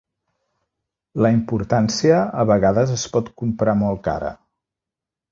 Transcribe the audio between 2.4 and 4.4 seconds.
a vegades es pot comprar molt cara.